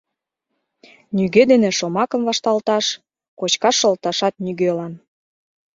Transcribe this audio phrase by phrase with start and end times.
[1.15, 2.85] Нигӧ дене шомакым вашталташ,
[3.39, 4.93] кочкаш шолташат нигӧлан.